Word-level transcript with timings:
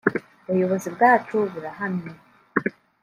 ubuyobozi 0.49 0.87
bwacu 0.95 1.35
burahamye 1.53 2.11